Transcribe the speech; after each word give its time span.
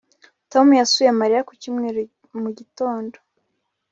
Tom 0.51 0.67
yasuye 0.79 1.11
Mariya 1.21 1.45
ku 1.47 1.53
cyumweru 1.61 1.99
mu 2.41 2.49
gitondo 2.57 3.15